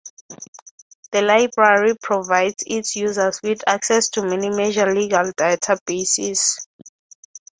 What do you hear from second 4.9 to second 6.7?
legal databases.